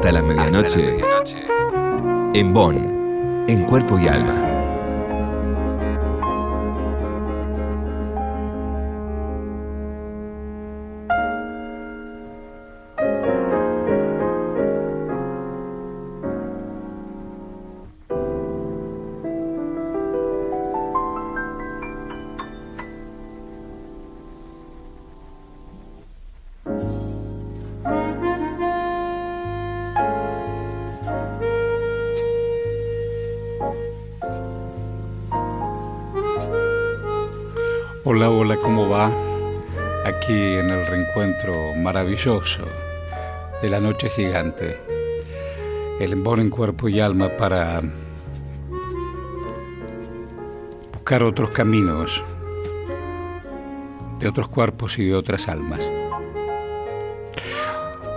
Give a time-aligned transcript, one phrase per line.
[0.00, 0.96] Hasta la medianoche.
[2.32, 4.49] En Bonn, en cuerpo y alma.
[41.92, 42.62] Maravilloso
[43.60, 44.78] de la noche gigante.
[45.98, 47.80] El embor en cuerpo y alma para
[50.92, 52.22] buscar otros caminos
[54.20, 55.80] de otros cuerpos y de otras almas.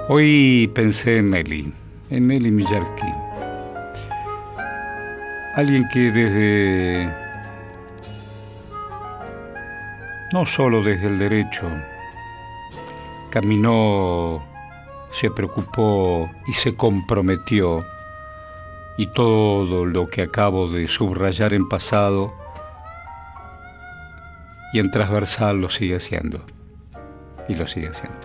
[0.07, 1.73] Hoy pensé en Nelly,
[2.11, 3.11] en Nelly Millarki.
[5.55, 7.11] Alguien que desde
[10.31, 11.71] no solo desde el derecho,
[13.33, 14.43] caminó,
[15.11, 17.83] se preocupó y se comprometió,
[18.95, 22.31] y todo lo que acabo de subrayar en pasado
[24.71, 26.45] y en transversal lo sigue haciendo,
[27.47, 28.19] y lo sigue haciendo.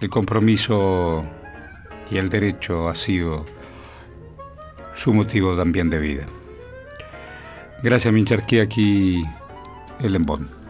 [0.00, 1.24] El compromiso
[2.10, 3.44] y el derecho ha sido
[4.96, 6.26] su motivo también de vida.
[7.84, 9.22] Gracias, Mincharquí, aquí
[10.00, 10.63] el embón.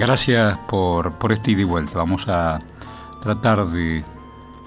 [0.00, 1.98] Gracias por, por este ida y vuelta.
[1.98, 2.60] Vamos a
[3.22, 4.02] tratar de...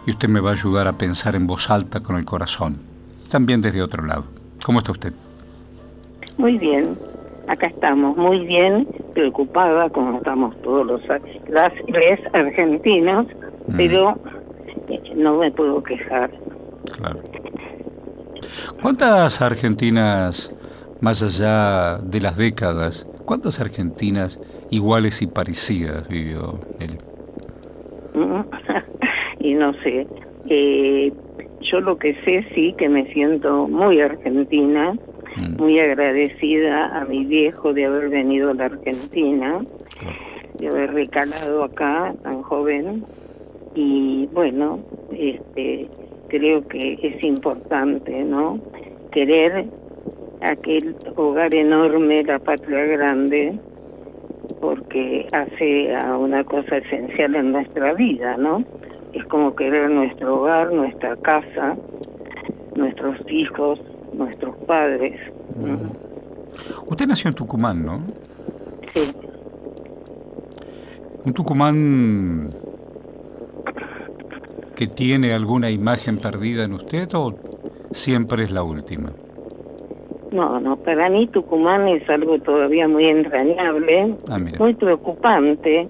[0.06, 2.78] Y usted me va a ayudar a pensar en voz alta con el corazón.
[3.31, 4.26] También desde otro lado.
[4.64, 5.11] ¿Cómo está usted?
[6.38, 6.95] Muy bien.
[7.48, 11.02] Acá estamos muy bien, preocupada como estamos todos los
[11.50, 11.73] las,
[12.31, 13.26] argentinos,
[13.67, 13.76] mm.
[13.76, 14.16] pero
[14.88, 16.30] eh, no me puedo quejar.
[16.95, 17.20] Claro.
[18.83, 20.54] ¿Cuántas argentinas
[21.02, 24.39] más allá de las décadas, ¿cuántas argentinas
[24.70, 26.98] iguales y parecidas vivió él?
[29.39, 30.08] y no sé.
[30.50, 31.11] Eh,
[31.62, 34.94] yo lo que sé sí que me siento muy argentina,
[35.38, 35.58] mm.
[35.58, 39.62] muy agradecida a mi viejo de haber venido a la Argentina,
[40.60, 43.04] de haber recalado acá tan joven.
[43.76, 44.80] Y bueno,
[45.12, 45.88] este,
[46.28, 48.60] creo que es importante, ¿no?
[49.12, 49.66] Querer
[50.43, 53.58] aquel hogar enorme, la patria grande,
[54.59, 58.64] porque hace a una cosa esencial en nuestra vida, ¿no?
[59.14, 61.76] Es como querer nuestro hogar, nuestra casa,
[62.76, 63.80] nuestros hijos,
[64.14, 65.20] nuestros padres.
[66.87, 68.02] Usted nació en Tucumán, ¿no?
[68.93, 69.11] Sí.
[71.26, 72.49] ¿Un Tucumán
[74.76, 77.33] que tiene alguna imagen perdida en usted o
[77.92, 79.11] siempre es la última?
[80.33, 85.88] No, no, para mí Tucumán es algo todavía muy entrañable, ah, muy preocupante,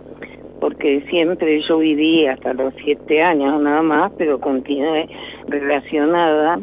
[0.59, 5.07] porque siempre yo viví hasta los siete años nada más, pero continué
[5.47, 6.59] relacionada.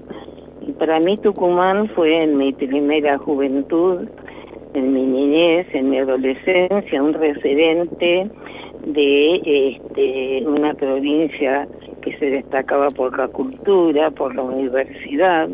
[0.60, 4.06] Y para mí Tucumán fue en mi primera juventud,
[4.74, 8.30] en mi niñez, en mi adolescencia, un referente
[8.84, 9.36] de
[9.74, 11.66] este, una provincia
[12.02, 15.48] que se destacaba por la cultura, por la universidad,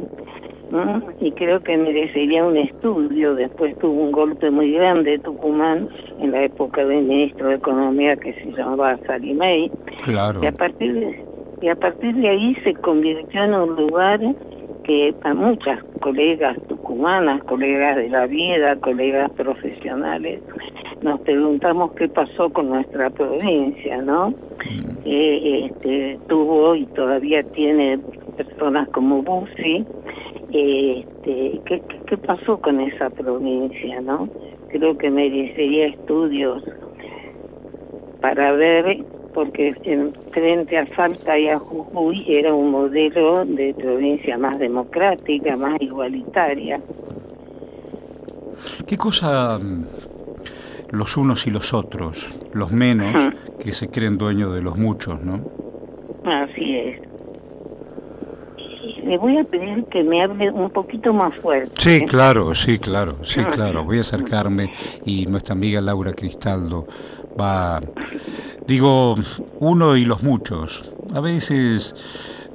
[1.21, 3.35] y creo que merecería un estudio.
[3.35, 5.89] Después tuvo un golpe muy grande Tucumán
[6.21, 9.71] en la época del ministro de Economía que se llamaba Salimey.
[10.05, 10.43] Claro.
[10.43, 11.25] Y a partir de,
[11.63, 14.21] y a partir de ahí se convirtió en un lugar
[14.85, 20.41] que a muchas colegas tucumanas, colegas de la vida, colegas profesionales,
[21.03, 24.31] nos preguntamos qué pasó con nuestra provincia, ¿no?
[24.31, 24.97] Mm.
[25.05, 27.99] Eh, este, tuvo y todavía tiene
[28.37, 29.85] personas como Bussi,
[30.53, 34.29] este, ¿qué, ¿qué pasó con esa provincia, no?
[34.69, 36.63] Creo que merecería estudios
[38.21, 39.05] para ver,
[39.35, 45.57] porque en, frente a Salta y a Jujuy era un modelo de provincia más democrática,
[45.57, 46.81] más igualitaria.
[48.87, 49.85] ¿Qué cosa mm,
[50.91, 55.41] los unos y los otros, los menos, que se creen dueños de los muchos, ¿no?
[56.25, 57.16] Así es
[59.07, 61.73] le voy a pedir que me hable un poquito más fuerte.
[61.79, 63.51] Sí, claro, sí, claro, sí, ah.
[63.51, 63.85] claro.
[63.85, 64.73] Voy a acercarme
[65.05, 66.87] y nuestra amiga Laura Cristaldo
[67.41, 67.81] va,
[68.67, 69.15] digo,
[69.61, 70.91] uno y los muchos.
[71.15, 71.95] A veces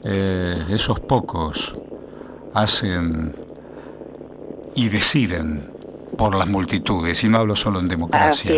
[0.04, 1.76] eh, esos pocos
[2.54, 3.34] hacen
[4.76, 5.72] y deciden
[6.18, 8.54] por las multitudes, y no hablo solo en democracia,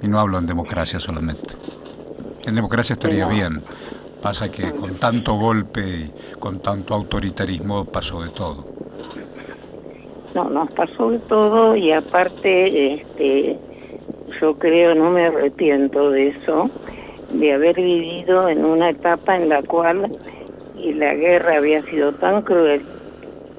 [0.00, 1.54] y no hablo en democracia solamente.
[2.46, 3.62] En democracia estaría bien.
[4.24, 8.64] Pasa que con tanto golpe y con tanto autoritarismo pasó de todo.
[10.34, 13.58] No, nos pasó de todo y aparte, este,
[14.40, 16.70] yo creo, no me arrepiento de eso,
[17.34, 20.10] de haber vivido en una etapa en la cual
[20.78, 22.80] y la guerra había sido tan cruel,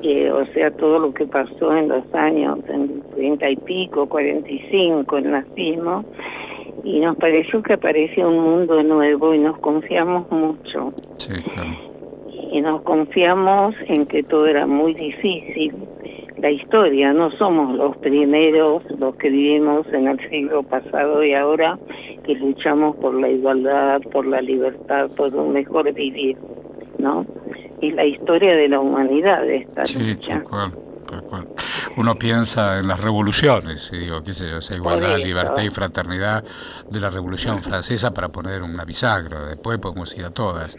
[0.01, 5.29] o sea, todo lo que pasó en los años, en 30 y pico, 45, el
[5.29, 6.03] nazismo,
[6.83, 10.93] y nos pareció que aparecía un mundo nuevo y nos confiamos mucho.
[11.17, 11.75] Sí, claro.
[12.51, 15.73] Y nos confiamos en que todo era muy difícil.
[16.37, 21.79] La historia, no somos los primeros, los que vivimos en el siglo pasado y ahora,
[22.23, 26.37] que luchamos por la igualdad, por la libertad, por un mejor vivir,
[26.99, 27.25] ¿no?
[27.81, 30.33] Y la historia de la humanidad esta sí, lucha.
[30.33, 30.71] Tal cual
[31.97, 36.43] uno piensa en las revoluciones, y digo, qué sé yo, esa igualdad, libertad y fraternidad
[36.89, 40.77] de la Revolución Francesa para poner una bisagra, después podemos ir a todas,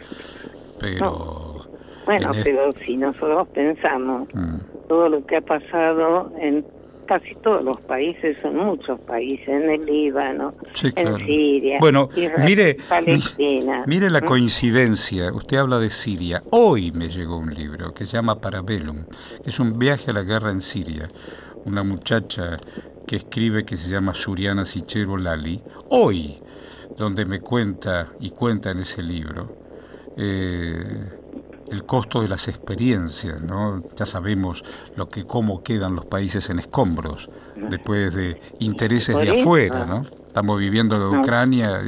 [0.79, 1.65] pero...
[2.05, 4.87] Bueno, pero si nosotros pensamos mm.
[4.87, 6.65] todo lo que ha pasado en
[7.07, 12.09] casi todos los países, son muchos países, en el Líbano, en Siria, bueno,
[12.45, 13.83] mire, Palestina.
[13.87, 16.43] Mire la coincidencia, usted habla de Siria.
[16.51, 19.05] Hoy me llegó un libro que se llama Parabellum,
[19.43, 21.09] que es un viaje a la guerra en Siria.
[21.65, 22.57] Una muchacha
[23.07, 25.61] que escribe que se llama Suriana Sichero Lali.
[25.89, 26.37] Hoy,
[26.97, 29.55] donde me cuenta y cuenta en ese libro.
[30.17, 31.09] Eh,
[31.71, 33.83] el costo de las experiencias, ¿no?
[33.95, 34.63] Ya sabemos
[34.95, 40.01] lo que cómo quedan los países en escombros después de intereses de afuera, ¿no?
[40.27, 41.81] Estamos viviendo de Ucrania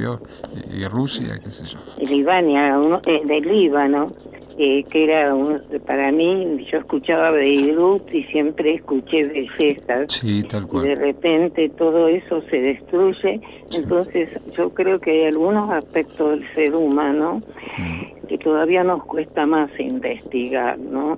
[0.73, 1.77] y Rusia, qué sé yo.
[2.03, 4.11] Libania, eh, del Líbano,
[4.59, 5.33] eh, que era
[5.85, 10.11] para mí, yo escuchaba Beirut y siempre escuché bellezas.
[10.11, 10.85] Sí, tal cual.
[10.85, 13.39] Y de repente todo eso se destruye.
[13.71, 17.41] Entonces yo creo que hay algunos aspectos del ser humano
[17.77, 21.17] mm que todavía nos cuesta más investigar, ¿no?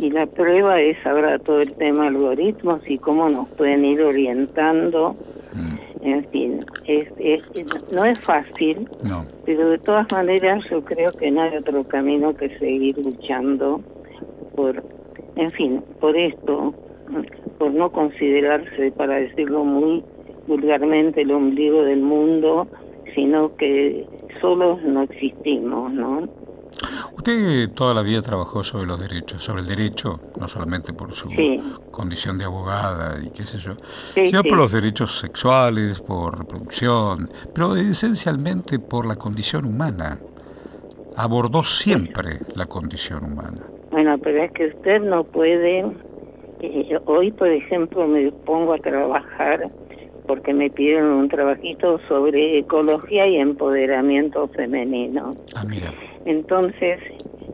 [0.00, 4.00] Y la prueba es ahora todo el tema de algoritmos y cómo nos pueden ir
[4.00, 5.16] orientando.
[5.54, 5.76] Mm.
[6.02, 7.08] En fin, es,
[7.90, 9.24] no es fácil, no.
[9.44, 13.80] pero de todas maneras yo creo que no hay otro camino que seguir luchando
[14.54, 14.82] por,
[15.36, 16.74] en fin, por esto,
[17.58, 20.04] por no considerarse, para decirlo muy
[20.46, 22.66] vulgarmente, el ombligo del mundo,
[23.14, 24.06] sino que
[24.40, 26.28] solos no existimos, ¿no?
[27.28, 31.28] Usted toda la vida trabajó sobre los derechos, sobre el derecho, no solamente por su
[31.90, 33.74] condición de abogada y qué sé yo,
[34.14, 40.18] sino por los derechos sexuales, por reproducción, pero esencialmente por la condición humana.
[41.16, 43.60] Abordó siempre la condición humana.
[43.90, 45.80] Bueno, pero es que usted no puede,
[46.60, 49.70] eh, hoy por ejemplo me pongo a trabajar
[50.26, 55.36] porque me pidieron un trabajito sobre ecología y empoderamiento femenino.
[55.54, 55.92] Ah, mira.
[56.26, 57.00] Entonces,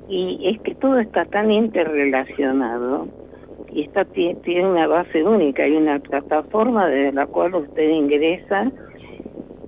[0.08, 3.08] y es que todo está tan interrelacionado
[3.72, 8.70] y está tiene una base única, hay una plataforma desde la cual usted ingresa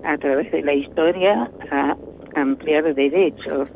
[0.03, 1.97] a través de la historia a
[2.35, 3.69] ampliar derechos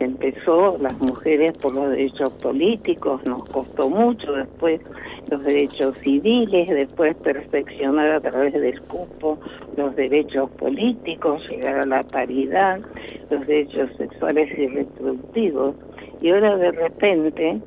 [0.00, 4.80] empezó las mujeres por los derechos políticos, nos costó mucho, después
[5.30, 9.38] los derechos civiles, después perfeccionar a través del cupo
[9.76, 12.80] los derechos políticos, llegar a la paridad,
[13.30, 15.76] los derechos sexuales y reproductivos.
[16.20, 17.60] Y ahora de repente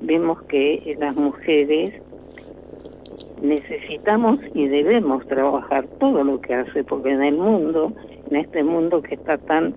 [0.00, 1.92] vemos que las mujeres
[3.42, 7.92] necesitamos y debemos trabajar todo lo que hace, porque en el mundo,
[8.30, 9.74] en este mundo que está tan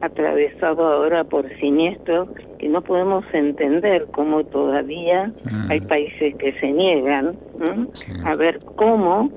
[0.00, 5.70] atravesado ahora por siniestros que no podemos entender cómo todavía mm.
[5.70, 7.36] hay países que se niegan
[8.24, 9.30] a ver cómo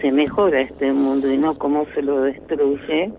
[0.00, 3.10] se mejora este mundo y no cómo se lo destruye.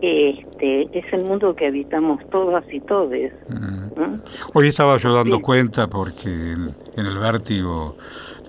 [0.00, 3.32] Este es el mundo que habitamos todas y todes.
[3.48, 3.71] Mm.
[4.54, 7.96] Hoy estaba yo dando cuenta porque en el vértigo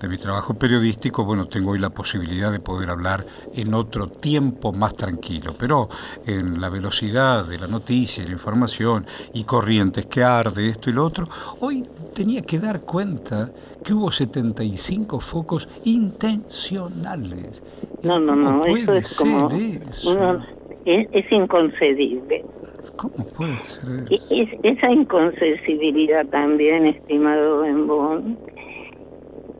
[0.00, 4.72] de mi trabajo periodístico, bueno, tengo hoy la posibilidad de poder hablar en otro tiempo
[4.72, 5.88] más tranquilo, pero
[6.26, 11.06] en la velocidad de la noticia, la información y corrientes que arde esto y lo
[11.06, 11.28] otro,
[11.60, 13.50] hoy tenía que dar cuenta
[13.82, 17.62] que hubo 75 focos intencionales.
[18.02, 19.50] No, no, no, eso es como...
[20.84, 22.44] es, inconcebible.
[22.96, 24.26] ¿Cómo puede ser eso?
[24.30, 28.38] Es, esa inconcebibilidad también, estimado Bembón,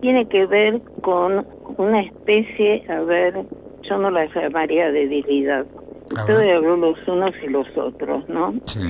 [0.00, 1.46] tiene que ver con
[1.78, 3.44] una especie, a ver,
[3.82, 5.66] yo no la llamaría debilidad.
[6.12, 8.54] Usted habló los unos y los otros, ¿no?
[8.66, 8.80] Sí.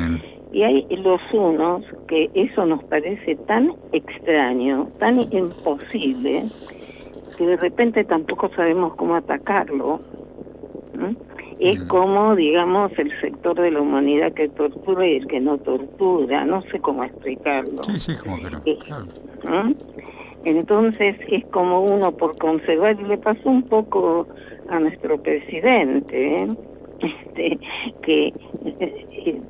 [0.53, 6.45] Y hay los unos que eso nos parece tan extraño, tan imposible,
[7.37, 10.01] que de repente tampoco sabemos cómo atacarlo.
[11.59, 16.45] Es como, digamos, el sector de la humanidad que tortura y el que no tortura,
[16.45, 17.85] no sé cómo explicarlo.
[17.85, 18.63] Sí, sí, como que no.
[18.65, 19.75] Eh.
[20.45, 24.27] Entonces es como uno por conservar, y le pasó un poco
[24.69, 26.49] a nuestro presidente, ¿eh?
[27.01, 27.59] este,
[28.03, 28.33] que,
[28.81, 29.41] eh,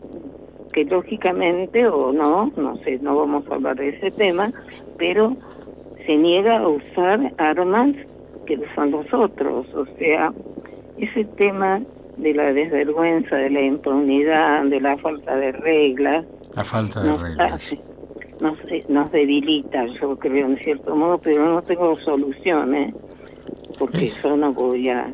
[0.72, 4.52] que lógicamente o no, no sé, no vamos a hablar de ese tema,
[4.98, 5.36] pero
[6.06, 7.94] se niega a usar armas
[8.46, 10.32] que usan los otros, o sea,
[10.98, 11.80] ese tema
[12.16, 16.24] de la desvergüenza, de la impunidad, de la falta de reglas.
[16.54, 17.76] La falta de reglas.
[18.40, 18.58] nos,
[18.88, 22.94] nos debilita, yo creo, en cierto modo, pero no tengo soluciones,
[23.78, 25.12] porque yo no voy a...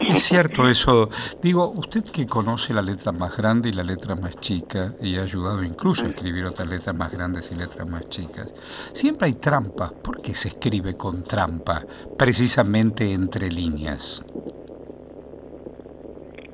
[0.00, 1.10] Es cierto eso.
[1.42, 5.22] Digo, usted que conoce la letra más grande y la letra más chica, y ha
[5.22, 8.54] ayudado incluso a escribir otras letras más grandes y letras más chicas,
[8.92, 9.92] siempre hay trampas.
[9.92, 11.84] ¿Por qué se escribe con trampa,
[12.16, 14.22] precisamente entre líneas?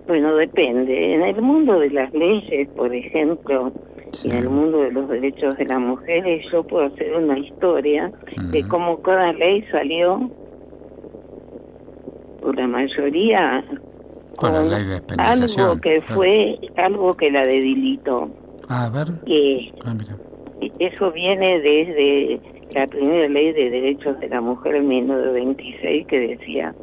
[0.07, 1.15] Bueno, depende.
[1.15, 3.73] En el mundo de las leyes, por ejemplo,
[4.25, 8.13] en el mundo de los derechos de las mujeres, yo puedo hacer una historia
[8.51, 10.31] de cómo cada ley salió,
[12.41, 13.65] por la mayoría,
[14.37, 18.29] con, la ley de algo que fue algo que la debilitó.
[18.69, 19.07] a ver.
[19.25, 19.95] Que ah,
[20.79, 22.41] Eso viene desde
[22.75, 26.75] la primera ley de derechos de la mujer en 1926 que decía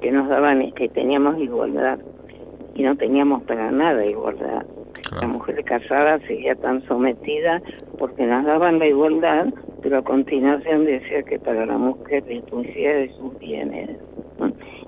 [0.00, 1.98] que nos daban que teníamos igualdad
[2.78, 4.64] y no teníamos para nada igualdad.
[5.20, 7.60] La mujer casada seguía tan sometida
[7.98, 9.46] porque nos daban la igualdad,
[9.82, 13.90] pero a continuación decía que para la mujer exclusión de sus bienes.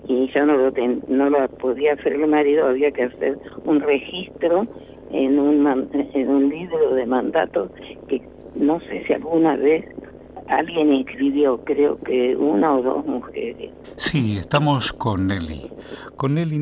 [0.06, 0.72] Y ya no lo,
[1.08, 4.66] no lo podía hacer el marido, había que hacer un registro
[5.10, 5.66] en un,
[6.14, 7.72] en un libro de mandatos
[8.08, 8.22] que
[8.54, 9.84] no sé si alguna vez
[10.48, 13.70] alguien escribió, creo que una o dos mujeres.
[13.96, 15.70] Sí, estamos con Nelly,
[16.16, 16.58] con Nelly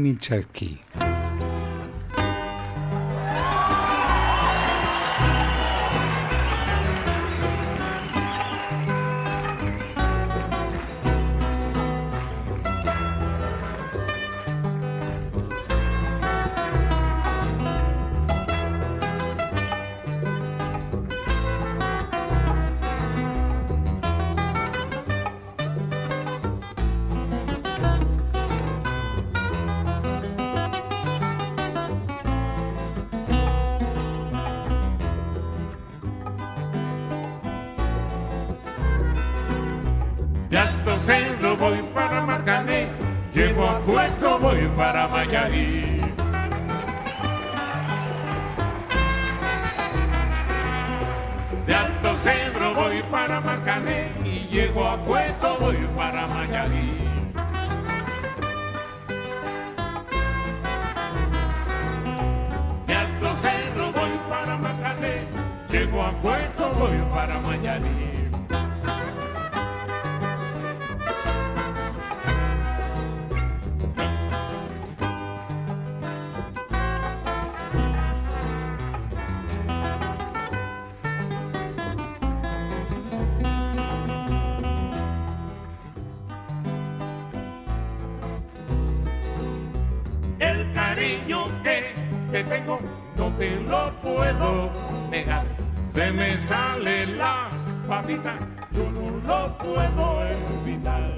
[92.30, 92.78] te tengo,
[93.16, 94.70] no te lo puedo
[95.10, 95.46] negar.
[95.84, 97.48] Se me sale la
[97.88, 98.34] papita,
[98.72, 100.22] yo no lo puedo
[100.62, 101.14] evitar.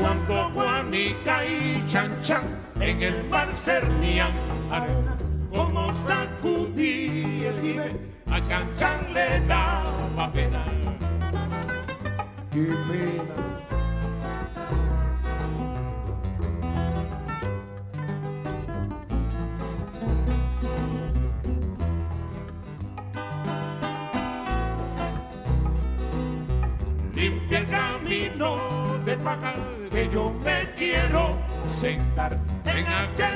[0.00, 2.42] Cuando guanica y chan chan
[2.78, 4.32] en el mar cernían
[4.70, 5.18] arena,
[5.50, 10.64] como sacudí el jibe a Chan Chan le daba pena.
[12.52, 13.50] Qué pena.
[27.14, 29.58] limpia el camino de pajas
[29.90, 31.36] que yo me quiero
[31.68, 33.29] sentar en aquel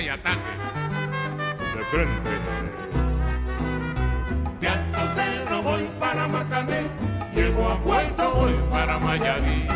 [0.00, 0.38] y ataque.
[1.76, 2.30] De frente.
[4.60, 6.82] De Alto Cerro voy para Marcané,
[7.34, 9.66] llego a Puerto voy para Mayarí.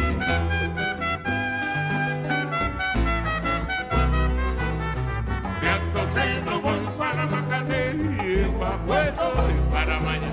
[5.60, 10.32] De Alto Cerro voy para Marcané, llego a Puerto voy para Mayarí.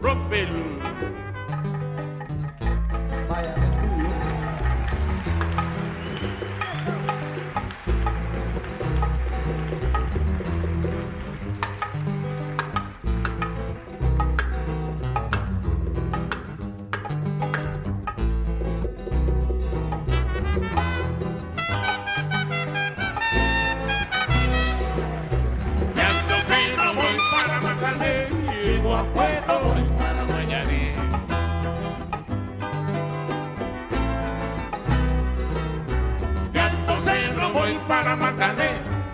[0.00, 0.70] Rompelo.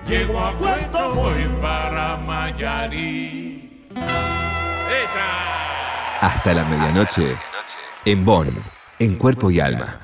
[0.08, 3.88] Llego a Puerto, voy para Mayarí.
[6.20, 7.36] Hasta la medianoche,
[8.04, 8.64] en Bonn,
[9.00, 9.98] en cuerpo y alma.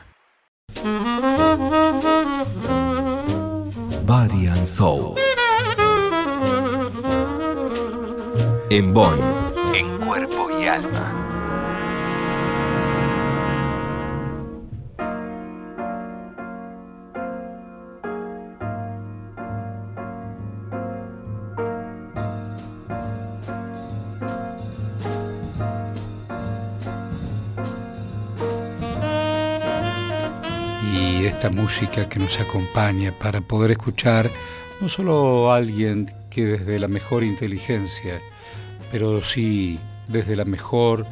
[4.05, 5.15] Body and Soul.
[8.71, 9.42] En Bonn,
[31.27, 34.31] esta música que nos acompaña para poder escuchar
[34.81, 38.21] no solo a alguien que desde la mejor inteligencia,
[38.91, 41.07] pero sí desde la mejor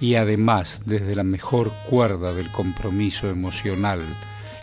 [0.00, 4.00] y además desde la mejor cuerda del compromiso emocional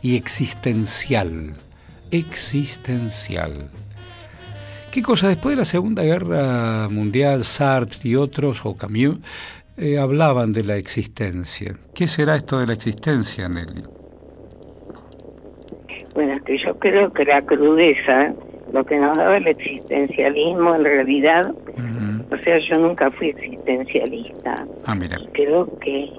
[0.01, 1.53] y existencial,
[2.11, 3.69] existencial.
[4.91, 5.29] ¿Qué cosa?
[5.29, 9.17] Después de la Segunda Guerra Mundial, Sartre y otros, o Camus,
[9.77, 11.77] eh, hablaban de la existencia.
[11.95, 14.00] ¿Qué será esto de la existencia, Nelly?
[16.13, 18.33] Bueno, que yo creo que la crudeza,
[18.73, 21.51] lo que nos daba el existencialismo en realidad,
[22.31, 24.65] o sea, yo nunca fui existencialista.
[24.85, 25.17] Ah, mira.
[25.33, 26.09] Creo que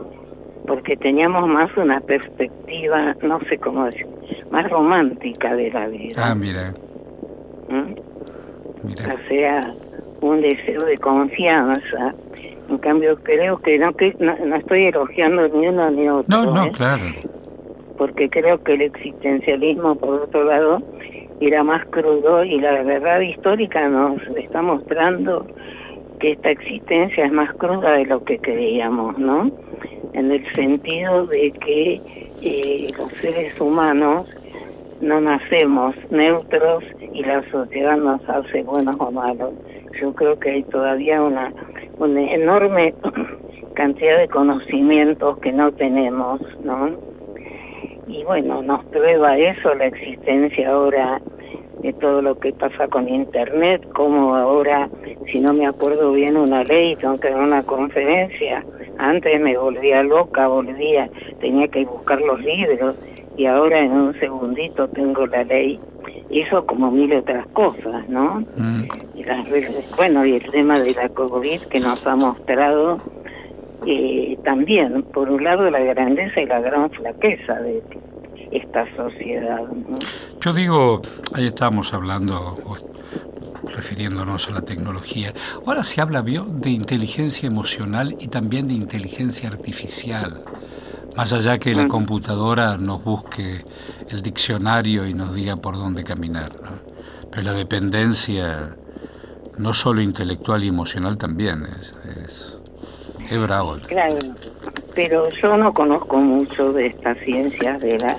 [0.67, 4.07] porque teníamos más una perspectiva, no sé cómo decir,
[4.51, 6.29] más romántica de la vida.
[6.31, 6.73] Ah, mira.
[7.69, 7.95] ¿Mm?
[8.87, 9.15] mira.
[9.15, 9.75] O sea,
[10.21, 12.15] un deseo de confianza.
[12.69, 16.45] En cambio, creo que no, que no, estoy elogiando ni uno ni otro.
[16.45, 16.73] No, no, ¿eh?
[16.73, 17.05] claro
[17.97, 20.83] porque creo que el existencialismo, por otro lado,
[21.41, 25.47] era más crudo y la verdad histórica nos está mostrando
[26.21, 29.51] que esta existencia es más cruda de lo que creíamos, ¿no?
[30.13, 32.01] En el sentido de que
[32.43, 34.31] eh, los seres humanos
[35.01, 39.53] no nacemos neutros y la sociedad nos hace buenos o malos.
[40.01, 41.53] Yo creo que hay todavía una,
[41.99, 42.95] una enorme
[43.75, 47.12] cantidad de conocimientos que no tenemos, ¿no?
[48.13, 51.21] Y bueno, nos prueba eso la existencia ahora
[51.81, 54.89] de todo lo que pasa con Internet, como ahora,
[55.31, 58.65] si no me acuerdo bien una ley, tengo que dar una conferencia,
[58.99, 62.95] antes me volvía loca, volvía, tenía que buscar los libros
[63.37, 65.81] y ahora en un segundito tengo la ley.
[66.31, 68.45] Y eso como mil otras cosas, ¿no?
[68.57, 68.85] Mm.
[69.17, 69.47] Y las,
[69.97, 73.01] bueno, y el tema de la COVID que nos ha mostrado
[73.87, 77.83] eh, también, por un lado, la grandeza y la gran flaqueza de
[78.53, 79.63] esta sociedad.
[80.41, 81.03] Yo digo,
[81.35, 82.57] ahí estábamos hablando,
[83.75, 85.33] refiriéndonos a la tecnología,
[85.67, 90.45] ahora se habla de inteligencia emocional y también de inteligencia artificial.
[91.17, 91.89] Más allá que la mm.
[91.89, 93.65] computadora nos busque
[94.09, 96.53] el diccionario y nos diga por dónde caminar.
[97.31, 98.77] Pero la dependencia,
[99.59, 102.52] no solo intelectual y emocional, también es, es
[103.39, 103.77] bravo.
[103.87, 104.19] Claro,
[104.95, 108.17] pero yo no conozco mucho de estas ciencias de la...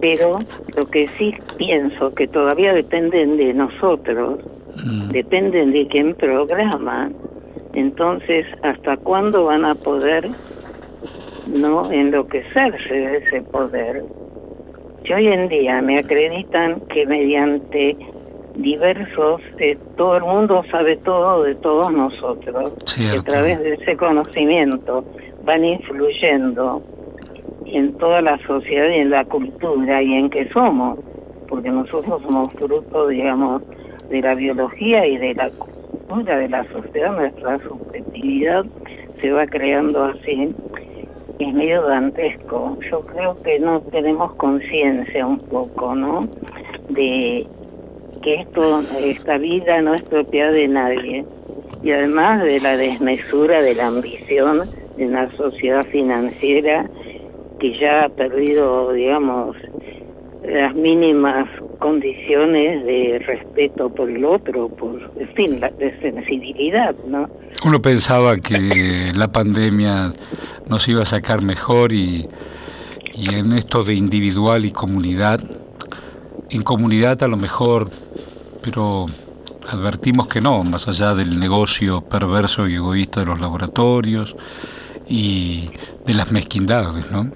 [0.00, 0.38] Pero
[0.76, 4.40] lo que sí pienso que todavía dependen de nosotros,
[4.84, 5.10] mm.
[5.10, 7.10] dependen de quien programa,
[7.74, 10.28] entonces ¿hasta cuándo van a poder
[11.46, 14.04] no enloquecerse de ese poder?
[15.04, 17.96] Si hoy en día me acreditan que mediante
[18.62, 22.72] diversos, eh, todo el mundo sabe todo de todos nosotros.
[22.72, 25.04] a través de ese conocimiento
[25.44, 26.82] van influyendo
[27.66, 30.98] en toda la sociedad y en la cultura y en qué somos,
[31.48, 33.62] porque nosotros somos fruto, digamos,
[34.08, 38.64] de la biología y de la cultura de la sociedad, nuestra subjetividad
[39.20, 40.54] se va creando así.
[41.38, 42.76] Es medio dantesco.
[42.90, 46.28] Yo creo que no tenemos conciencia un poco, ¿no?
[46.90, 47.46] De
[48.22, 51.24] que esto, esta vida no es propiedad de nadie
[51.82, 54.62] y además de la desmesura de la ambición
[54.98, 56.88] en una sociedad financiera
[57.58, 59.56] que ya ha perdido, digamos,
[60.44, 67.28] las mínimas condiciones de respeto por el otro, por, en fin, la, de sensibilidad, ¿no?
[67.64, 70.12] Uno pensaba que la pandemia
[70.68, 72.26] nos iba a sacar mejor y,
[73.14, 75.40] y en esto de individual y comunidad,
[76.50, 77.90] en comunidad a lo mejor,
[78.62, 79.06] pero
[79.68, 84.34] advertimos que no, más allá del negocio perverso y egoísta de los laboratorios
[85.08, 85.70] y
[86.06, 87.30] de las mezquindades, ¿no?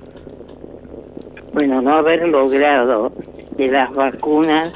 [1.53, 3.13] Bueno, no haber logrado
[3.57, 4.73] que las vacunas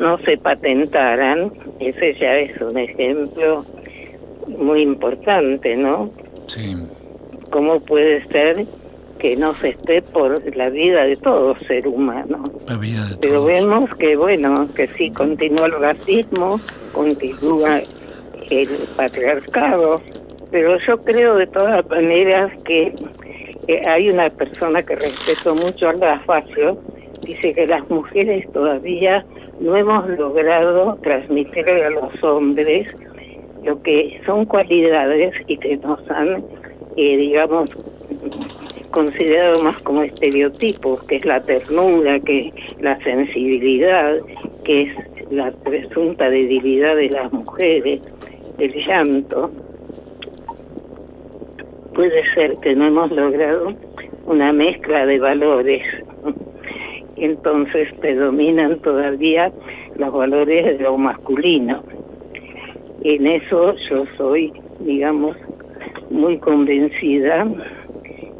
[0.00, 3.64] no se patentaran, ese ya es un ejemplo
[4.58, 6.10] muy importante, ¿no?
[6.48, 6.76] Sí.
[7.50, 8.66] ¿Cómo puede ser
[9.24, 12.44] que no se esté por la vida de todo ser humano?
[12.68, 16.60] La vida de Pero vemos que, bueno, que sí continúa el racismo,
[16.92, 17.80] continúa
[18.50, 20.02] el patriarcado,
[20.50, 22.94] pero yo creo de todas maneras que
[23.88, 26.78] hay una persona que respeto mucho al Facio,
[27.22, 29.24] dice que las mujeres todavía
[29.58, 32.94] no hemos logrado transmitirle a los hombres
[33.62, 36.44] lo que son cualidades y que nos han,
[36.98, 37.70] eh, digamos,
[38.94, 44.18] considerado más como estereotipos, que es la ternura, que es la sensibilidad,
[44.62, 48.00] que es la presunta debilidad de las mujeres,
[48.58, 49.50] el llanto
[51.92, 53.74] puede ser que no hemos logrado
[54.26, 55.82] una mezcla de valores.
[57.16, 59.52] Entonces predominan todavía
[59.96, 61.82] los valores de lo masculino.
[63.02, 65.36] En eso yo soy, digamos,
[66.10, 67.44] muy convencida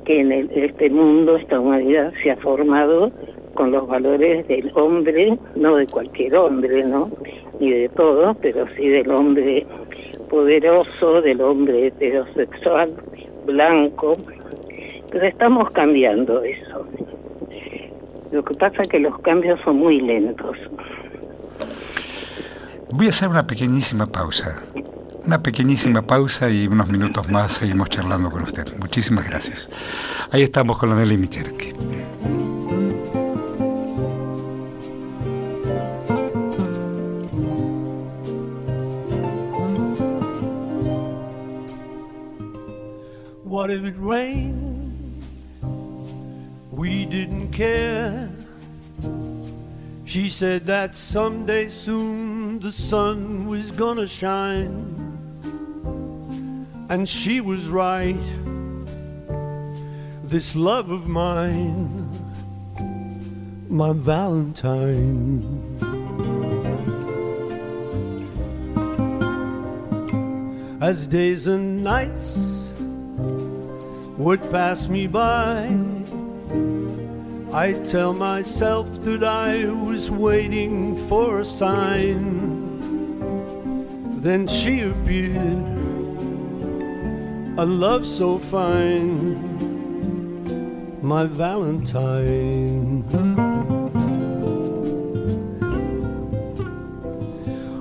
[0.05, 3.11] que en este mundo, esta humanidad se ha formado
[3.55, 7.11] con los valores del hombre, no de cualquier hombre, ¿no?
[7.61, 9.67] Ni de todo, pero sí del hombre
[10.29, 12.93] poderoso, del hombre heterosexual,
[13.47, 14.15] blanco,
[15.11, 16.87] pero estamos cambiando eso.
[18.33, 20.57] Lo que pasa es que los cambios son muy lentos.
[22.91, 24.61] Voy a hacer una pequeñísima pausa.
[25.27, 28.77] Una pequeñísima pausa y unos minutos más seguimos charlando con usted.
[28.79, 29.71] Muchísimas gracias.
[30.31, 31.73] Ahí estamos con la Nelly Micherque.
[43.45, 44.93] What if it rained?
[46.71, 48.29] We didn't care.
[50.05, 54.94] She said that someday soon the sun was gonna shine.
[56.89, 58.17] And she was right.
[60.23, 62.09] This love of mine,
[63.69, 65.43] my Valentine.
[70.81, 72.73] As days and nights
[74.19, 75.73] would pass me by.
[77.53, 82.81] I tell myself that I was waiting for a sign.
[84.21, 85.74] Then she appeared,
[87.57, 89.39] a love so fine,
[91.01, 93.05] my Valentine.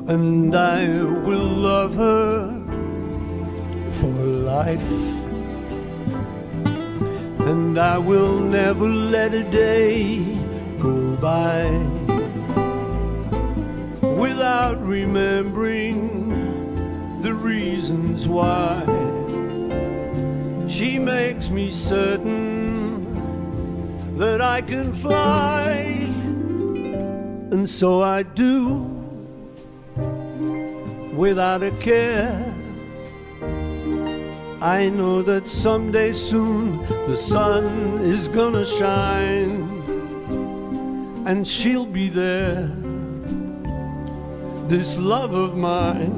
[0.07, 0.87] And I
[1.25, 2.51] will love her
[3.91, 4.13] for
[4.51, 4.91] life
[7.47, 10.23] and I will never let a day
[10.77, 11.65] go by
[14.01, 15.99] without remembering
[17.21, 19.02] the reasons why.
[20.73, 23.05] She makes me certain
[24.17, 25.69] that I can fly,
[27.51, 28.79] and so I do
[31.15, 32.43] without a care.
[34.61, 39.69] I know that someday soon the sun is gonna shine
[41.27, 42.71] and she'll be there.
[44.67, 46.17] This love of mine,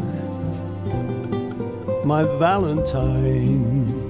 [2.05, 4.04] my Valentine.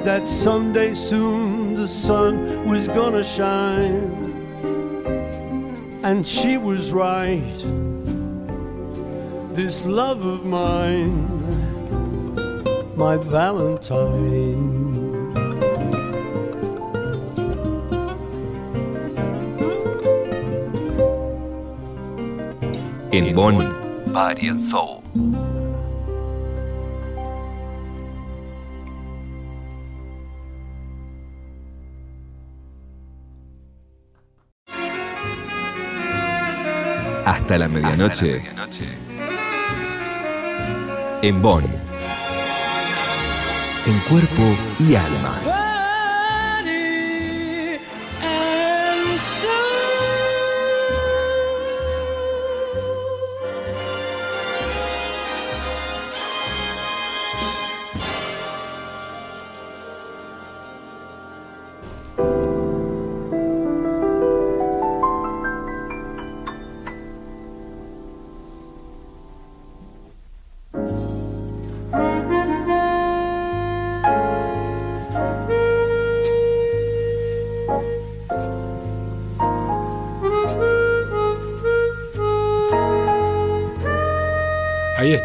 [0.00, 4.10] Said that someday soon the sun was gonna shine
[6.02, 7.64] and she was right.
[9.54, 11.26] This love of mine,
[12.96, 14.88] my Valentine.
[23.12, 25.02] In Bonn, Body and Soul.
[37.30, 38.42] Hasta la medianoche.
[41.22, 41.64] En Bonn.
[43.86, 44.42] En cuerpo
[44.80, 45.38] y alma.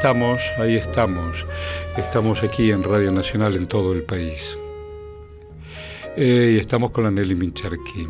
[0.05, 1.47] Estamos, ahí estamos.
[1.97, 4.55] Estamos aquí en Radio Nacional en todo el país.
[6.15, 8.07] Eh, y estamos con la Nelly Mincharki.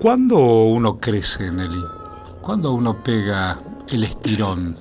[0.00, 1.80] ¿Cuándo uno crece, Nelly?
[2.40, 3.56] ¿Cuándo uno pega
[3.88, 4.76] el estirón?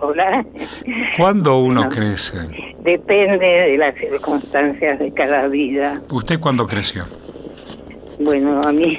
[0.00, 0.44] Hola.
[1.16, 2.38] ¿Cuándo uno crece?
[2.82, 6.02] Depende de las circunstancias de cada vida.
[6.10, 7.04] ¿Usted cuándo creció?
[8.18, 8.98] Bueno, a mí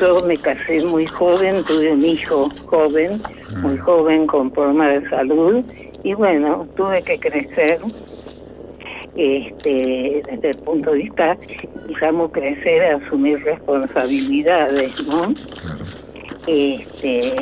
[0.00, 3.20] yo me casé muy joven, tuve un hijo joven,
[3.62, 3.78] muy mm.
[3.78, 5.64] joven con problemas de salud
[6.02, 7.78] y bueno, tuve que crecer
[9.16, 11.36] este desde el punto de vista,
[11.88, 15.34] digamos, crecer, asumir responsabilidades, ¿no?
[16.46, 17.34] Este,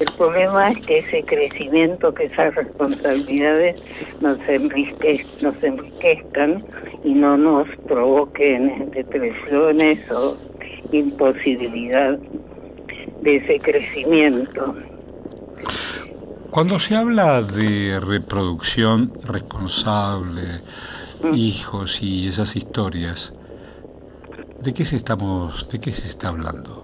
[0.00, 3.82] el problema es que ese crecimiento, que esas responsabilidades
[4.20, 6.64] nos, enrique, nos enriquezcan
[7.04, 10.36] y no nos provoquen depresiones o
[10.92, 12.18] imposibilidad
[13.22, 14.74] de ese crecimiento.
[16.50, 20.62] Cuando se habla de reproducción responsable,
[21.22, 21.34] mm.
[21.34, 23.34] hijos y esas historias,
[24.62, 26.82] ¿de qué se estamos, de qué se está hablando?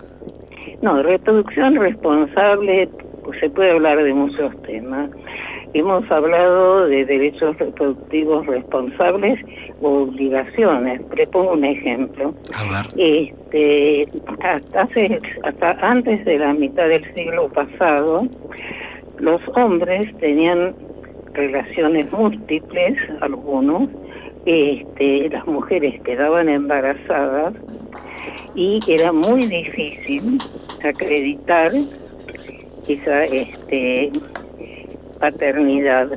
[0.83, 2.89] No, reproducción responsable,
[3.25, 5.11] pues se puede hablar de muchos temas.
[5.75, 9.41] Hemos hablado de derechos reproductivos responsables
[9.83, 11.03] o obligaciones.
[11.17, 12.33] Le pongo un ejemplo.
[12.97, 14.09] Este,
[14.41, 18.29] hasta, hace, hasta antes de la mitad del siglo pasado,
[19.19, 20.77] los hombres tenían
[21.33, 23.89] relaciones múltiples, algunos,
[24.47, 27.55] este, las mujeres quedaban embarazadas
[28.55, 30.39] y era muy difícil
[30.85, 31.73] acreditar
[32.87, 34.13] esa este
[35.19, 36.09] paternidad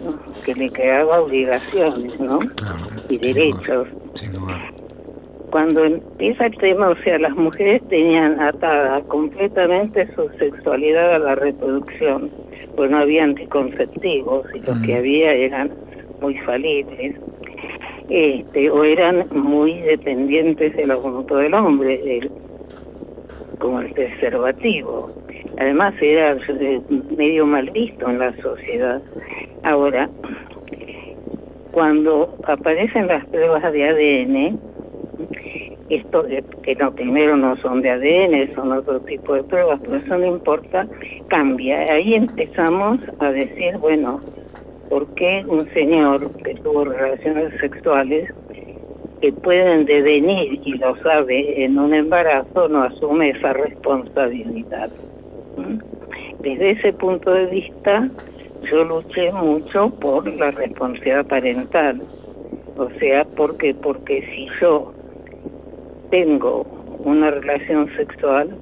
[0.45, 2.39] que le creaba obligaciones ¿no?
[3.09, 3.87] y derechos.
[5.49, 11.35] Cuando empieza el tema, o sea, las mujeres tenían atada completamente su sexualidad a la
[11.35, 12.29] reproducción,
[12.75, 15.71] pues no había anticonceptivos y los que había eran
[16.21, 17.15] muy falibles.
[18.09, 22.29] Este, o eran muy dependientes de la voluntad del hombre,
[23.59, 25.11] como el preservativo.
[25.57, 26.81] Además era eh,
[27.17, 29.01] medio mal visto en la sociedad.
[29.63, 30.09] Ahora,
[31.71, 34.59] cuando aparecen las pruebas de ADN,
[35.89, 36.25] esto
[36.63, 40.25] que no, primero no son de ADN, son otro tipo de pruebas, pero eso no
[40.27, 40.87] importa,
[41.27, 41.85] cambia.
[41.91, 44.21] Ahí empezamos a decir, bueno,
[44.89, 48.29] ¿por qué un señor que tuvo relaciones sexuales
[49.21, 54.91] que pueden devenir y lo sabe en un embarazo no asume esa responsabilidad?
[56.39, 58.09] Desde ese punto de vista,
[58.63, 62.01] yo luché mucho por la responsabilidad parental.
[62.77, 64.93] O sea, porque porque si yo
[66.11, 66.65] tengo
[66.99, 68.55] una relación sexual,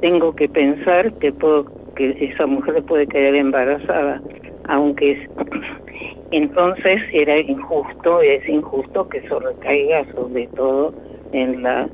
[0.00, 4.20] tengo que pensar que puedo que esa mujer puede quedar embarazada,
[4.64, 5.30] aunque es,
[6.32, 10.92] entonces era injusto, es injusto que eso recaiga sobre todo
[11.32, 11.88] en la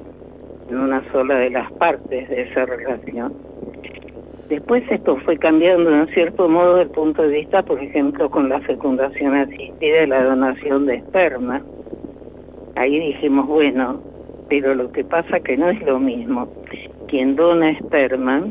[0.71, 3.35] en una sola de las partes de esa relación.
[4.51, 8.61] Después esto fue cambiando en cierto modo el punto de vista, por ejemplo, con la
[8.63, 11.63] fecundación asistida y la donación de esperma.
[12.75, 14.03] Ahí dijimos, bueno,
[14.49, 16.49] pero lo que pasa que no es lo mismo.
[17.07, 18.45] Quien dona esperma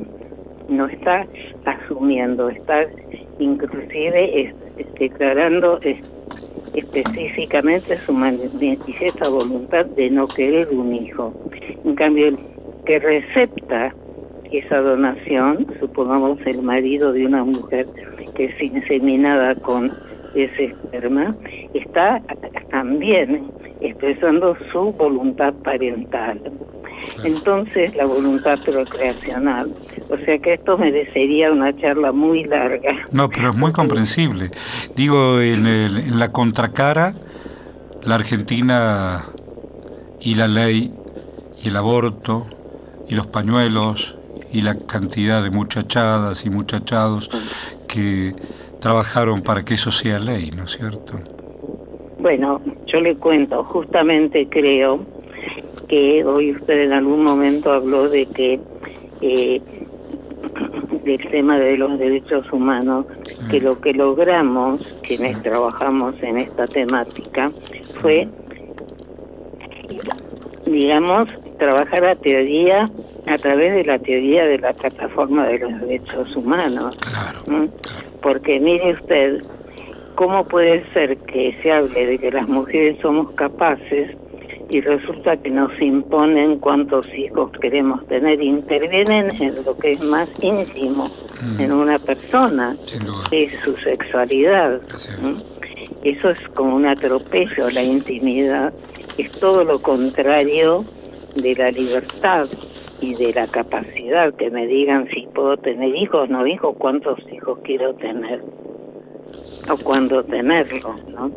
[0.69, 1.27] no está
[1.65, 2.85] asumiendo, está
[3.37, 4.53] inclusive
[4.97, 5.81] declarando
[6.75, 11.33] específicamente su manifiesta voluntad de no querer un hijo.
[11.83, 12.37] En cambio,
[12.85, 13.93] que recepta
[14.51, 17.87] esa donación, supongamos el marido de una mujer
[18.35, 19.91] que es inseminada con
[20.35, 21.35] ese esperma,
[21.73, 22.21] está
[22.71, 26.39] también expresando su voluntad parental.
[27.23, 29.73] Entonces, la voluntad procreacional.
[30.09, 32.91] O sea que esto merecería una charla muy larga.
[33.11, 34.51] No, pero es muy comprensible.
[34.95, 37.13] Digo, en, en la contracara,
[38.03, 39.25] la Argentina
[40.19, 40.93] y la ley
[41.63, 42.47] y el aborto
[43.07, 44.18] y los pañuelos
[44.51, 47.29] y la cantidad de muchachadas y muchachados
[47.87, 48.33] que
[48.79, 51.19] trabajaron para que eso sea ley, ¿no es cierto?
[52.19, 55.05] Bueno, yo le cuento, justamente creo
[55.87, 58.59] que hoy usted en algún momento habló de que
[59.21, 59.61] eh,
[61.03, 63.05] del tema de los derechos humanos,
[63.49, 67.51] que lo que logramos, quienes trabajamos en esta temática,
[68.01, 68.27] fue,
[70.65, 72.89] digamos, trabajar la teoría
[73.27, 76.97] a través de la teoría de la plataforma de los derechos humanos.
[78.21, 79.43] Porque mire usted,
[80.15, 84.17] ¿cómo puede ser que se hable de que las mujeres somos capaces
[84.69, 90.31] y resulta que nos imponen cuántos hijos queremos tener, intervienen en lo que es más
[90.41, 91.09] íntimo
[91.41, 91.59] mm.
[91.59, 92.75] en una persona,
[93.31, 94.79] es su sexualidad.
[96.03, 98.71] Eso es como un atropello, la intimidad,
[99.17, 100.85] es todo lo contrario
[101.35, 102.47] de la libertad
[103.01, 107.59] y de la capacidad que me digan si puedo tener hijos, no hijos, cuántos hijos
[107.63, 108.41] quiero tener
[109.69, 111.31] o cuándo tenerlos, ¿no?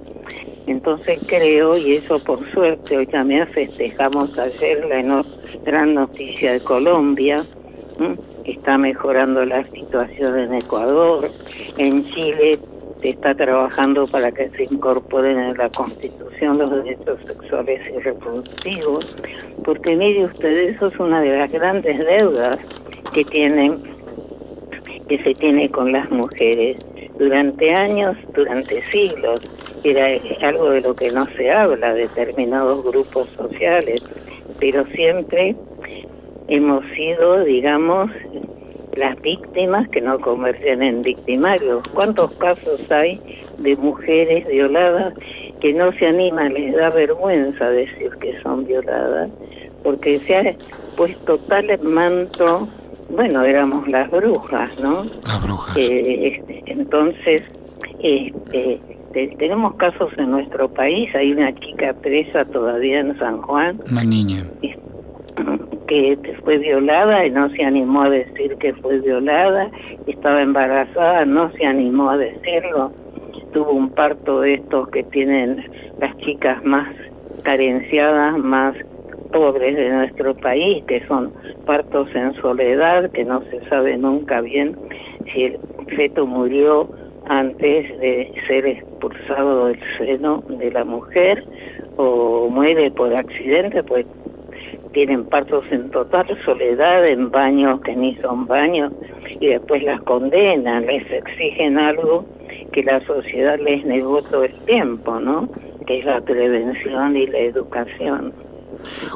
[0.66, 5.24] Entonces creo, y eso por suerte, hoy también festejamos ayer la
[5.64, 7.44] gran noticia de Colombia,
[8.44, 11.30] está mejorando la situación en Ecuador,
[11.78, 12.58] en Chile
[13.10, 19.16] está trabajando para que se incorporen en la Constitución los derechos sexuales y reproductivos,
[19.64, 22.58] porque mire usted, eso es una de las grandes deudas
[23.12, 23.82] que tienen
[25.08, 26.78] que se tiene con las mujeres
[27.18, 29.40] durante años, durante siglos,
[29.84, 30.06] era
[30.46, 34.02] algo de lo que no se habla, determinados grupos sociales,
[34.58, 35.56] pero siempre
[36.48, 38.10] hemos sido, digamos,
[38.96, 41.82] las víctimas que no convergen en victimarios.
[41.94, 43.20] ¿Cuántos casos hay
[43.58, 45.14] de mujeres violadas
[45.60, 49.30] que no se animan, les da vergüenza decir que son violadas?
[49.82, 50.54] Porque se ha
[50.96, 52.68] puesto tal manto
[53.12, 55.02] bueno, éramos las brujas, ¿no?
[55.26, 55.76] Las brujas.
[55.76, 57.42] Eh, este, entonces,
[58.02, 58.80] este,
[59.38, 63.80] tenemos casos en nuestro país, hay una chica presa todavía en San Juan.
[63.90, 64.46] Una niña.
[65.92, 69.70] Que fue violada y no se animó a decir que fue violada,
[70.06, 72.92] estaba embarazada, no se animó a decirlo,
[73.52, 75.62] tuvo un parto de estos que tienen
[76.00, 76.88] las chicas más
[77.42, 78.74] carenciadas, más
[79.34, 81.30] pobres de nuestro país, que son
[81.66, 84.74] partos en soledad, que no se sabe nunca bien
[85.34, 85.58] si el
[85.94, 86.88] feto murió
[87.28, 91.44] antes de ser expulsado del seno de la mujer
[91.98, 94.06] o muere por accidente, pues
[94.92, 98.92] tienen partos en total soledad, en baños que ni son baños,
[99.40, 102.24] y después las condenan, les exigen algo
[102.72, 105.48] que la sociedad les negó todo el tiempo, ¿no?
[105.86, 108.32] Que es la prevención y la educación.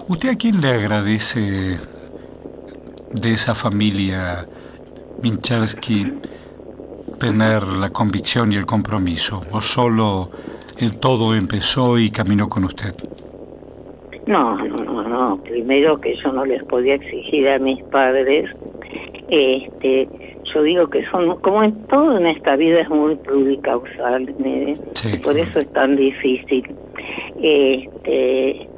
[0.09, 1.79] ¿Usted a quién le agradece
[3.13, 4.47] de esa familia
[5.23, 6.13] Mincharsky
[7.19, 9.43] tener la convicción y el compromiso?
[9.51, 10.31] ¿O solo
[10.79, 12.95] el todo empezó y caminó con usted?
[14.27, 15.43] No, no, no, no.
[15.45, 18.51] Primero que yo no les podía exigir a mis padres.
[19.29, 20.09] Este,
[20.53, 24.35] yo digo que son, como en todo en esta vida es muy pluricausal,
[25.25, 26.65] por eso es tan difícil.
[27.41, 28.69] Este,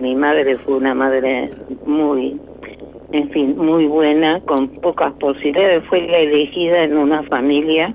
[0.00, 1.50] mi madre fue una madre
[1.84, 2.40] muy,
[3.12, 5.84] en fin, muy buena, con pocas posibilidades.
[5.88, 7.94] Fue la elegida en una familia.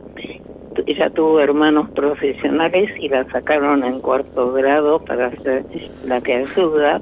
[0.85, 5.65] Ella tuvo hermanos profesionales y la sacaron en cuarto grado para ser
[6.07, 7.01] la que ayuda.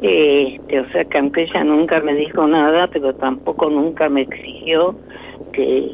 [0.00, 4.94] Este, o sea que aunque ella nunca me dijo nada, pero tampoco nunca me exigió
[5.52, 5.90] que,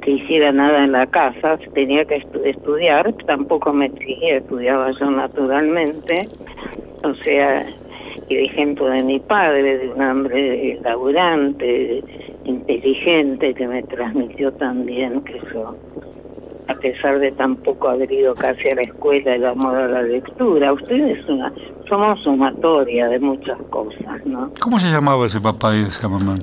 [0.00, 6.28] que hiciera nada en la casa, tenía que estudiar, tampoco me exigía, estudiaba yo naturalmente
[7.04, 7.66] o sea,
[8.28, 12.02] el ejemplo de mi padre, de un hombre laburante,
[12.44, 15.76] inteligente, que me transmitió también que eso,
[16.72, 20.72] a pesar de tampoco haber ido casi a la escuela, el amor a la lectura.
[20.72, 21.52] Ustedes una,
[21.88, 24.50] somos sumatoria de muchas cosas, ¿no?
[24.60, 26.34] ¿Cómo se llamaba ese papá y esa mamá?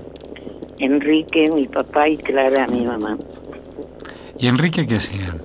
[0.79, 3.17] Enrique, mi papá, y Clara, mi mamá.
[4.37, 5.35] ¿Y Enrique qué hacía?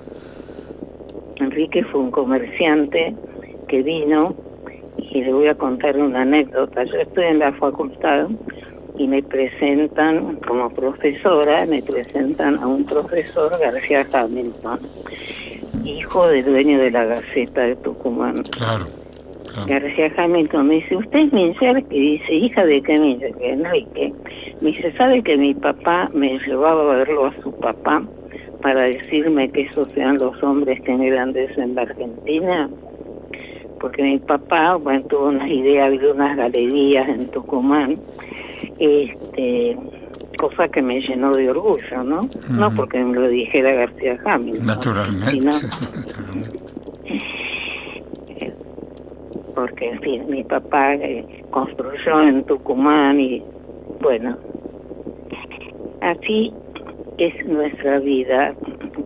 [1.37, 3.13] Enrique fue un comerciante
[3.67, 4.35] que vino
[4.97, 6.83] y le voy a contar una anécdota.
[6.85, 8.27] Yo estoy en la facultad
[8.97, 14.79] y me presentan como profesora, me presentan a un profesor García Hamilton,
[15.83, 18.43] hijo del dueño de la Gaceta de Tucumán.
[18.43, 18.87] Claro.
[19.67, 21.85] García Hamilton me dice, ¿usted es Mincel?
[21.87, 24.13] que dice, hija de qué me dice, que Enrique.
[24.61, 28.03] Me dice, ¿sabe que mi papá me llevaba a verlo a su papá
[28.61, 32.69] para decirme que esos sean los hombres que grandes en la Argentina?
[33.79, 37.97] Porque mi papá, bueno, tuvo unas ideas de unas galerías en Tucumán,
[38.79, 39.77] este
[40.37, 42.29] cosa que me llenó de orgullo, ¿no?
[42.49, 44.65] No porque me lo dijera García Hamilton.
[44.65, 45.49] Naturalmente.
[49.55, 53.41] porque, en fin, mi papá eh, construyó en Tucumán y,
[54.01, 54.37] bueno,
[56.01, 56.53] así
[57.17, 58.53] es nuestra vida.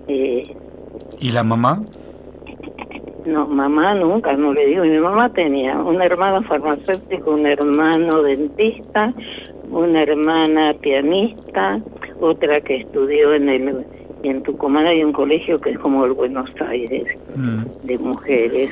[0.07, 0.55] Eh,
[1.19, 1.83] ¿Y la mamá?
[3.25, 4.83] No, mamá nunca, no le digo.
[4.83, 9.13] Mi mamá tenía un hermano farmacéutico, un hermano dentista,
[9.71, 11.79] una hermana pianista,
[12.19, 13.85] otra que estudió en el
[14.23, 17.05] en Tucumán hay un colegio que es como el Buenos Aires
[17.35, 17.63] mm.
[17.83, 18.71] de mujeres.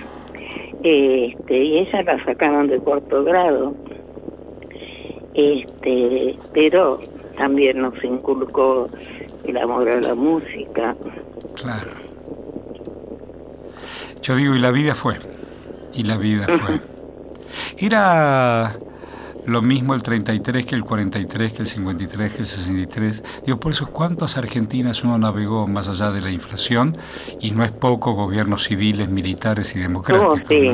[0.84, 3.74] Este y ella la sacaron de cuarto grado.
[5.34, 7.00] Este pero
[7.38, 8.90] también nos inculcó
[9.46, 10.96] el amor a la música.
[11.56, 11.92] Claro.
[14.22, 15.16] Yo digo y la vida fue
[15.94, 16.80] y la vida fue.
[17.78, 18.78] Era
[19.48, 23.24] lo mismo el 33 que el 43, que el 53, que el 63.
[23.46, 26.98] Digo, por eso, ¿cuántas Argentinas uno navegó más allá de la inflación?
[27.40, 30.42] Y no es poco gobiernos civiles, militares y democráticos.
[30.50, 30.70] sí.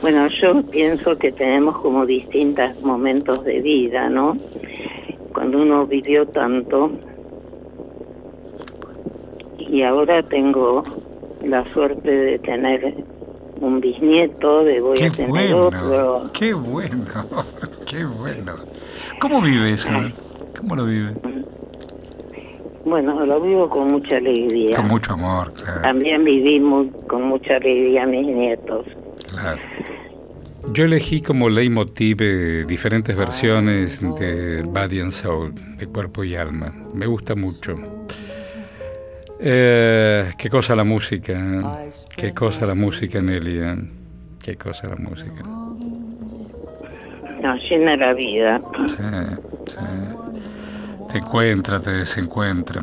[0.00, 4.36] Bueno, yo pienso que tenemos como distintos momentos de vida, ¿no?
[5.32, 6.92] Cuando uno vivió tanto
[9.58, 10.84] y ahora tengo
[11.42, 12.94] la suerte de tener
[13.60, 16.30] un bisnieto, de voy a tener bueno, otro.
[16.32, 17.04] Qué bueno,
[17.86, 18.54] qué bueno.
[19.20, 19.88] ¿Cómo vive eso?
[20.56, 21.14] ¿Cómo lo vive?
[22.84, 24.76] Bueno, lo vivo con mucha alegría.
[24.76, 25.82] Con mucho amor, claro.
[25.82, 28.86] También vivimos con mucha alegría mis nietos.
[29.28, 29.60] Claro.
[30.72, 36.74] Yo elegí como leitmotiv eh, diferentes versiones de Body and Soul, de cuerpo y alma.
[36.94, 37.74] Me gusta mucho.
[39.40, 41.90] Eh, qué cosa la música, ¿eh?
[42.16, 43.76] qué cosa la música, Nelia,
[44.42, 45.42] qué cosa la música.
[47.40, 48.60] Nos llena la vida.
[48.86, 48.96] Sí,
[49.66, 49.76] sí.
[51.12, 52.82] Te encuentra, te desencuentra.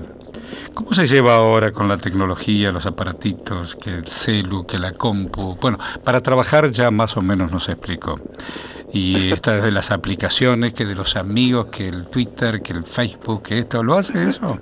[0.74, 5.58] ¿Cómo se lleva ahora con la tecnología, los aparatitos, que el celu, que la compu?
[5.60, 8.20] Bueno, para trabajar ya más o menos nos explicó.
[8.94, 13.44] Y esta de las aplicaciones, que de los amigos, que el Twitter, que el Facebook,
[13.44, 14.60] que esto, ¿lo hace eso?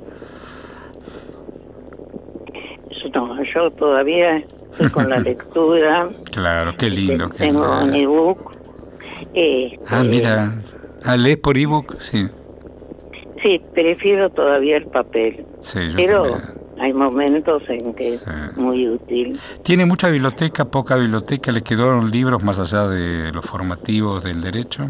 [3.13, 4.37] No, yo todavía
[4.71, 6.09] estoy con la lectura.
[6.31, 7.29] Claro, qué lindo.
[7.29, 8.51] que tengo un ebook.
[9.87, 10.55] ah, mira.
[11.03, 11.97] ¿Ah, lees por ebook?
[11.99, 12.27] Sí.
[13.41, 15.45] Sí, prefiero todavía el papel.
[15.59, 16.23] Sí, yo pero
[16.79, 18.25] hay momentos en que es
[18.57, 19.37] muy útil.
[19.63, 21.51] ¿Tiene mucha biblioteca, poca biblioteca?
[21.51, 24.89] ¿Le quedaron libros más allá de los formativos del derecho?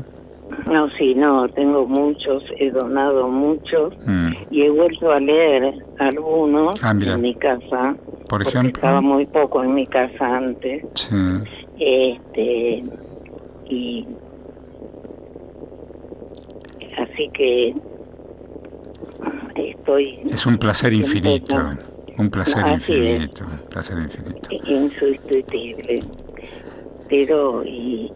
[0.71, 4.31] No, sí, no, tengo muchos, he donado muchos mm.
[4.51, 7.95] y he vuelto a leer algunos ah, en mi casa.
[8.29, 8.69] Por ejemplo.
[8.73, 10.83] Estaba muy poco en mi casa antes.
[10.95, 11.15] Sí.
[11.79, 12.83] Este,
[13.69, 14.07] y
[16.97, 17.75] así que
[19.55, 20.19] estoy.
[20.29, 21.55] Es un placer infinito,
[22.17, 24.49] un placer infinito, un placer infinito.
[24.65, 26.03] Insustituible.
[27.09, 28.11] Pero, y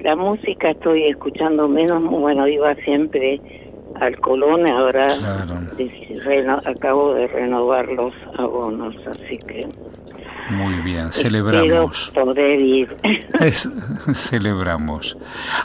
[0.00, 3.40] la música estoy escuchando menos, bueno, iba siempre
[4.00, 5.06] al Colón, ahora
[6.64, 9.68] acabo de renovar los abonos, así que...
[10.50, 12.10] Muy bien, celebramos.
[12.14, 12.96] poder ir.
[14.14, 15.16] celebramos.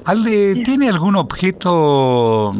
[0.04, 2.52] ¿Alde tiene algún objeto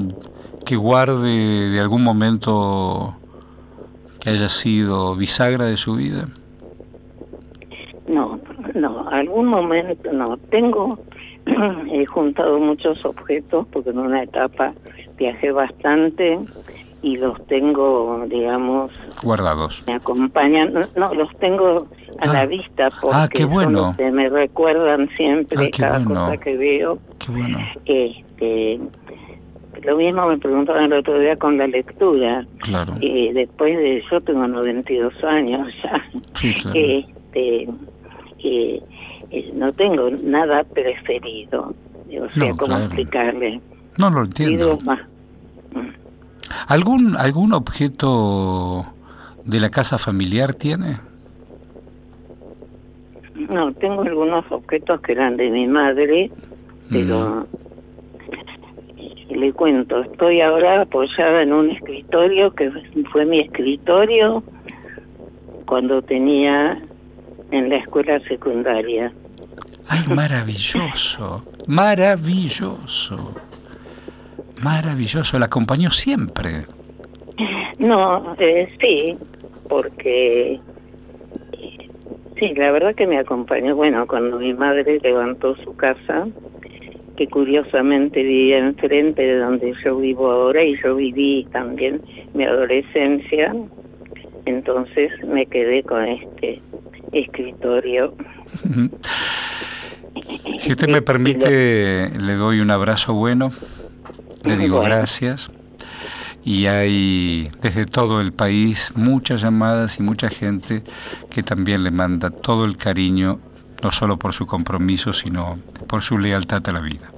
[0.66, 3.18] que guarde de algún momento
[4.22, 6.30] que haya sido bisagra de su vida?
[8.08, 8.40] No,
[8.74, 10.38] no, algún momento no.
[10.50, 11.00] Tengo
[11.92, 14.74] he juntado muchos objetos porque en una etapa
[15.24, 16.38] viajé bastante
[17.02, 19.84] y los tengo, digamos, guardados.
[19.88, 21.88] Me acompañan, no, los tengo
[22.20, 22.46] a la ah.
[22.46, 23.96] vista ah, porque bueno.
[23.98, 27.00] me recuerdan siempre ah, cada cosa que veo.
[27.20, 27.58] Qué bueno.
[27.86, 28.80] Este,
[29.84, 32.46] lo mismo me preguntaban el otro día con la lectura.
[32.60, 32.94] Claro.
[33.02, 36.06] Eh, después de yo tengo 92 años ya.
[36.36, 36.80] Sí, claro.
[36.80, 37.64] Este,
[38.44, 38.82] eh,
[39.32, 41.74] eh, no tengo nada preferido.
[42.22, 43.60] O sea, ¿cómo explicarle?
[43.98, 44.78] No lo entiendo.
[44.84, 45.13] Mm.
[46.68, 48.86] ¿Algún, ¿Algún objeto
[49.44, 51.00] de la casa familiar tiene?
[53.50, 56.32] No, tengo algunos objetos que eran de mi madre,
[56.90, 57.48] pero
[59.30, 62.72] le cuento, estoy ahora apoyada en un escritorio que
[63.12, 64.44] fue mi escritorio
[65.66, 66.80] cuando tenía
[67.52, 69.12] en la escuela secundaria.
[69.88, 71.44] ¡Ay, maravilloso!
[71.68, 73.36] ¡Maravilloso!
[74.64, 76.66] Maravilloso, la acompañó siempre.
[77.80, 79.18] No, eh, sí,
[79.68, 80.60] porque
[82.40, 83.76] sí, la verdad que me acompañó.
[83.76, 86.28] Bueno, cuando mi madre levantó su casa,
[87.18, 92.02] que curiosamente vivía enfrente de donde yo vivo ahora y yo viví también
[92.34, 93.54] mi adolescencia,
[94.46, 96.62] entonces me quedé con este
[97.12, 98.16] escritorio.
[100.60, 103.52] Si usted me permite, le doy un abrazo bueno,
[104.44, 105.50] le digo gracias.
[106.46, 110.84] Y hay desde todo el país muchas llamadas y mucha gente
[111.30, 113.40] que también le manda todo el cariño,
[113.82, 117.10] no solo por su compromiso, sino por su lealtad a la vida.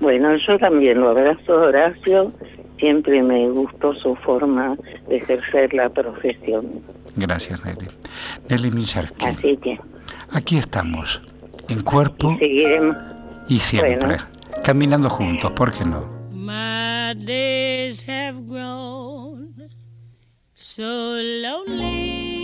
[0.00, 2.32] Bueno, yo también lo abrazo, Horacio.
[2.78, 4.76] Siempre me gustó su forma
[5.08, 6.66] de ejercer la profesión.
[7.16, 7.88] Gracias, Nelly.
[8.48, 9.26] Nelly Micharski.
[9.26, 9.78] Así que.
[10.32, 11.20] Aquí estamos,
[11.68, 12.38] en cuerpo
[13.48, 14.16] y, siempre,
[14.62, 16.06] caminando juntos, ¿por qué no?
[16.32, 19.54] My days have grown
[20.54, 22.40] so lonely.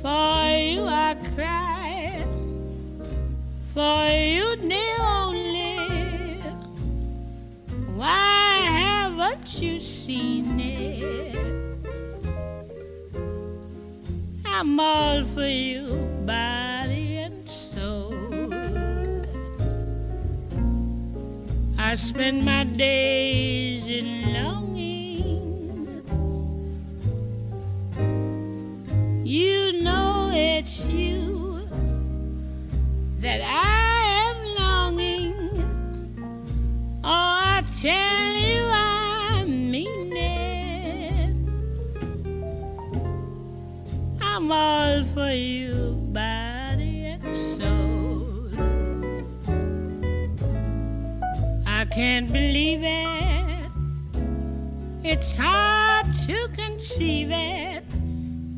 [0.00, 2.24] For you I cry,
[3.74, 6.40] for you the only.
[7.94, 11.36] Why haven't you seen it?
[14.46, 15.86] I'm all for you,
[16.24, 16.79] body
[21.90, 26.04] I spend my days in longing.
[29.26, 31.66] You know it's you
[33.18, 35.34] that I am longing.
[37.02, 37.08] Oh,
[37.56, 41.34] I tell you I mean it.
[44.20, 45.69] I'm all for you,
[51.90, 53.70] can't believe it.
[55.02, 57.82] It's hard to conceive it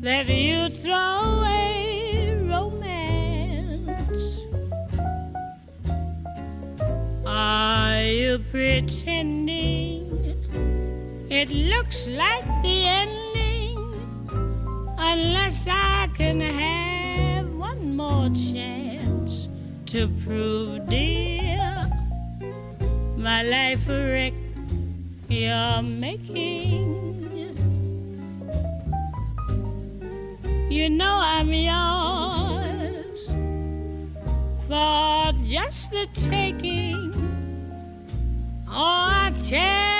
[0.01, 4.39] that you throw away romance.
[7.25, 10.37] Are you pretending
[11.29, 13.79] it looks like the ending?
[14.97, 19.49] Unless I can have one more chance
[19.87, 21.42] to prove, dear
[23.23, 24.33] my life a wreck
[25.29, 27.55] you're making.
[30.69, 33.33] You know I'm yours
[34.67, 37.13] for just the taking.
[38.67, 39.92] Oh, I tell